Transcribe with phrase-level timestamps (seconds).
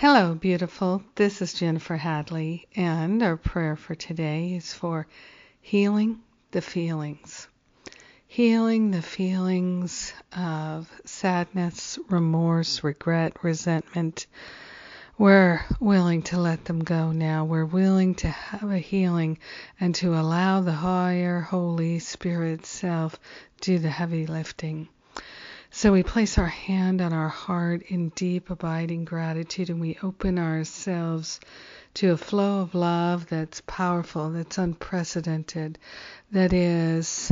[0.00, 1.02] Hello, beautiful.
[1.16, 5.08] This is Jennifer Hadley, and our prayer for today is for
[5.60, 6.20] healing
[6.52, 7.48] the feelings.
[8.28, 14.28] Healing the feelings of sadness, remorse, regret, resentment.
[15.18, 17.44] We're willing to let them go now.
[17.44, 19.38] We're willing to have a healing
[19.80, 23.18] and to allow the higher Holy Spirit self
[23.60, 24.90] do the heavy lifting.
[25.70, 30.38] So we place our hand on our heart in deep, abiding gratitude and we open
[30.38, 31.40] ourselves
[31.94, 35.78] to a flow of love that's powerful, that's unprecedented,
[36.32, 37.30] that is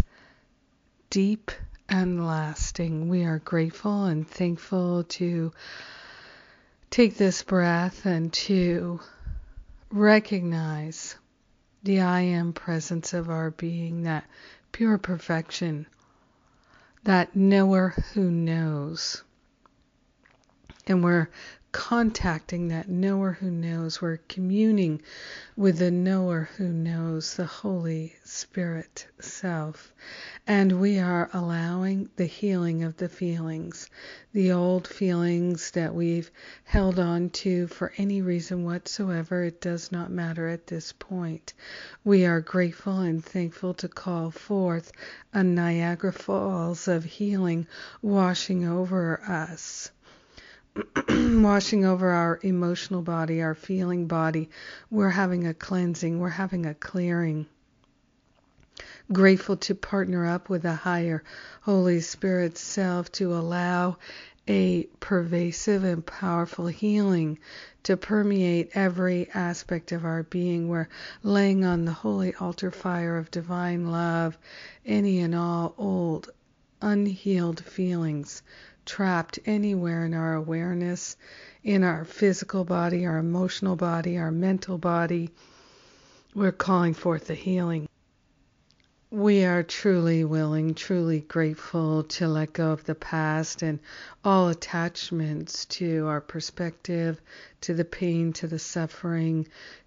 [1.09, 1.51] deep
[1.89, 3.09] and lasting.
[3.09, 5.53] We are grateful and thankful to
[6.91, 9.01] take this breath and to
[9.91, 11.17] recognize
[11.83, 14.25] the I am presence of our being, that
[14.73, 15.87] pure perfection
[17.07, 19.23] that knower who knows.
[20.89, 21.29] And we're
[21.77, 24.01] contacting that knower who knows.
[24.01, 25.03] We're communing
[25.59, 29.93] with the knower who knows, the Holy Spirit self.
[30.47, 33.91] And we are allowing the healing of the feelings,
[34.33, 36.31] the old feelings that we've
[36.65, 39.45] held on to for any reason whatsoever.
[39.45, 41.53] It does not matter at this point.
[42.05, 44.93] We are grateful and thankful to call forth
[45.35, 47.67] a Niagara Falls of healing
[48.01, 49.91] washing over us.
[51.09, 54.51] washing over our emotional body, our feeling body.
[54.91, 57.47] We're having a cleansing, we're having a clearing.
[59.11, 61.23] Grateful to partner up with a higher
[61.63, 63.97] Holy Spirit self to allow
[64.49, 67.39] a pervasive and powerful healing
[67.85, 70.69] to permeate every aspect of our being.
[70.69, 70.89] We're
[71.23, 74.37] laying on the holy altar fire of divine love
[74.85, 76.31] any and all old,
[76.83, 78.43] unhealed feelings
[78.87, 81.17] trapped anywhere in our awareness,
[81.63, 85.31] in our physical body, our emotional body, our mental body.
[86.35, 87.89] We're calling forth the healing.
[89.11, 93.79] We are truly willing, truly grateful to let go of the past and
[94.25, 97.21] all attachments to our perspective,
[97.63, 99.47] to the pain, to the suffering,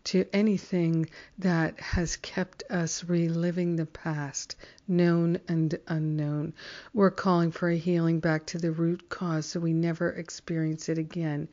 [0.09, 4.55] to anything that has kept us reliving the past,
[4.87, 6.51] known and unknown.
[6.95, 10.97] We're calling for a healing back to the root cause so we never experience it
[10.97, 11.47] again.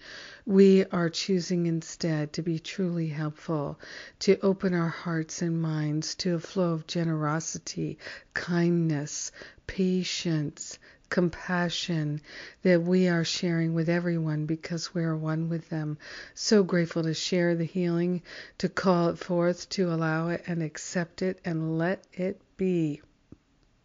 [0.46, 3.78] We are choosing instead to be truly helpful,
[4.20, 7.98] to open our hearts and minds to a flow of generosity,
[8.32, 9.32] kindness,
[9.66, 10.78] patience,
[11.08, 12.20] compassion
[12.62, 15.98] that we are sharing with everyone because we are one with them.
[16.34, 18.22] So grateful to share the healing,
[18.58, 23.02] to call it forth, to allow it and accept it and let it be.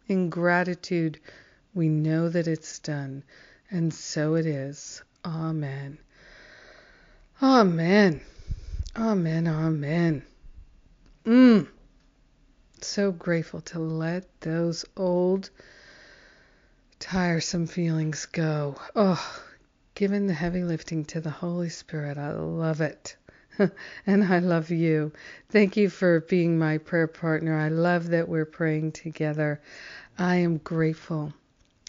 [0.08, 1.20] In gratitude,
[1.74, 3.22] we know that it's done,
[3.70, 5.02] and so it is.
[5.24, 5.98] Amen.
[7.40, 8.20] Amen.
[8.96, 9.46] Amen.
[9.48, 10.22] Amen.
[11.24, 11.68] Mm.
[12.80, 15.50] So grateful to let those old
[17.02, 18.76] tiresome feelings go.
[18.94, 19.42] Oh,
[19.96, 22.16] giving the heavy lifting to the Holy Spirit.
[22.16, 23.16] I love it.
[24.06, 25.10] and I love you.
[25.50, 27.58] Thank you for being my prayer partner.
[27.58, 29.60] I love that we're praying together.
[30.16, 31.34] I am grateful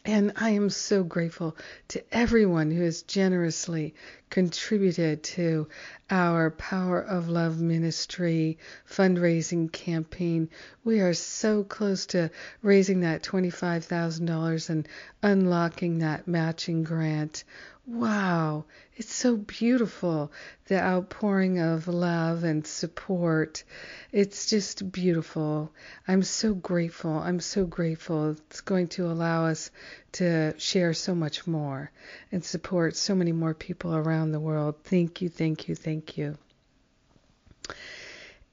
[0.05, 1.55] and I am so grateful
[1.89, 3.93] to everyone who has generously
[4.29, 5.69] contributed to
[6.09, 8.57] our Power of Love Ministry
[8.89, 10.49] fundraising campaign.
[10.83, 12.31] We are so close to
[12.61, 14.87] raising that $25,000 and
[15.21, 17.45] unlocking that matching grant.
[17.85, 18.63] Wow,
[18.95, 20.31] it's so beautiful
[20.67, 23.65] the outpouring of love and support.
[24.13, 25.73] It's just beautiful.
[26.07, 27.11] I'm so grateful.
[27.11, 28.31] I'm so grateful.
[28.31, 29.69] It's going to allow us
[30.13, 31.91] to share so much more
[32.31, 34.75] and support so many more people around the world.
[34.83, 36.37] Thank you, thank you, thank you.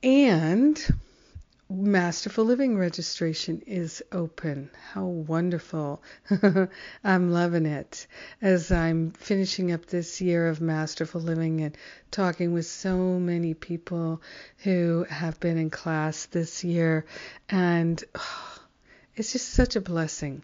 [0.03, 0.83] And
[1.73, 4.71] Masterful Living registration is open.
[4.93, 6.03] How wonderful.
[7.05, 8.09] I'm loving it
[8.43, 11.79] as I'm finishing up this year of Masterful Living and
[12.11, 14.21] talking with so many people
[14.65, 17.05] who have been in class this year.
[17.49, 18.59] And oh,
[19.15, 20.43] it's just such a blessing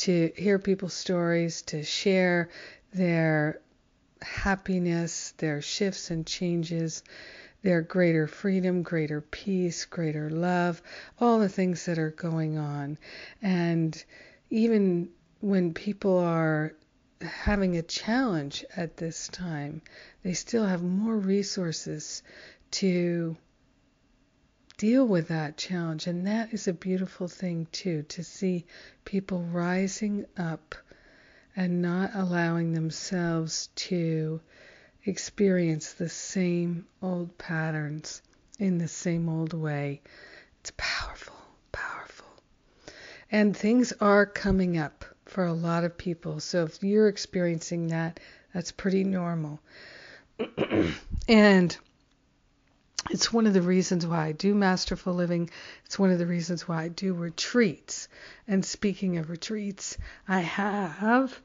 [0.00, 2.48] to hear people's stories, to share
[2.92, 3.60] their
[4.22, 7.02] happiness, their shifts and changes
[7.62, 10.80] their greater freedom, greater peace, greater love,
[11.18, 12.96] all the things that are going on.
[13.42, 14.02] And
[14.48, 15.10] even
[15.40, 16.74] when people are
[17.20, 19.82] having a challenge at this time,
[20.22, 22.22] they still have more resources
[22.70, 23.36] to
[24.80, 26.06] deal with that challenge.
[26.06, 28.64] And that is a beautiful thing, too, to see
[29.04, 30.74] people rising up
[31.54, 34.40] and not allowing themselves to
[35.04, 38.22] experience the same old patterns
[38.58, 40.00] in the same old way.
[40.60, 41.36] It's powerful,
[41.72, 42.28] powerful.
[43.30, 46.40] And things are coming up for a lot of people.
[46.40, 48.18] So if you're experiencing that,
[48.54, 49.60] that's pretty normal.
[51.28, 51.76] and
[53.08, 55.50] it's one of the reasons why I do masterful living.
[55.86, 58.08] It's one of the reasons why I do retreats.
[58.46, 59.96] And speaking of retreats,
[60.28, 61.40] I have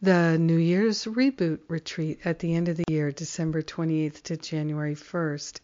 [0.00, 4.94] the New Year's Reboot Retreat at the end of the year, December 28th to January
[4.94, 5.60] 1st.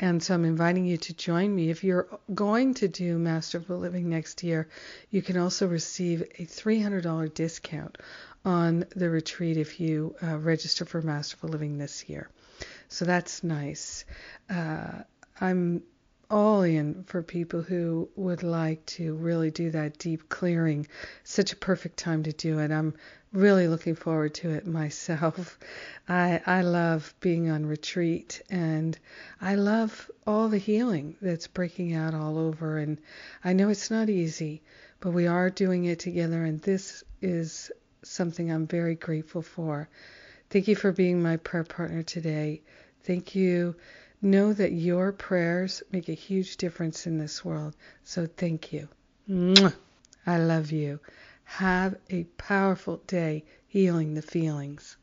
[0.00, 1.70] And so I'm inviting you to join me.
[1.70, 4.68] If you're going to do Masterful Living next year,
[5.10, 7.98] you can also receive a $300 discount
[8.44, 12.28] on the retreat if you uh, register for Masterful Living this year.
[12.94, 14.04] So that's nice.
[14.48, 15.02] Uh,
[15.40, 15.82] I'm
[16.30, 20.86] all in for people who would like to really do that deep clearing.
[21.24, 22.70] Such a perfect time to do it.
[22.70, 22.94] I'm
[23.32, 25.58] really looking forward to it myself.
[26.08, 28.96] I I love being on retreat and
[29.40, 33.00] I love all the healing that's breaking out all over and
[33.42, 34.62] I know it's not easy,
[35.00, 37.72] but we are doing it together and this is
[38.04, 39.88] something I'm very grateful for.
[40.48, 42.62] Thank you for being my prayer partner today.
[43.04, 43.76] Thank you
[44.24, 47.76] Know that your prayers make a huge difference in this world.
[48.04, 48.88] So thank you.
[50.26, 51.00] I love you.
[51.44, 54.96] Have a powerful day healing the feelings.